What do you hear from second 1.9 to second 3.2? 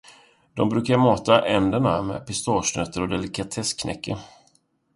med pistagenötter och